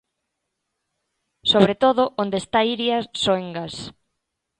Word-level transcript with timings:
Sobre 1.51 1.75
todo, 1.83 2.03
onde 2.23 2.37
está 2.43 2.59
Iria 2.73 2.97
Soengas. 3.21 3.75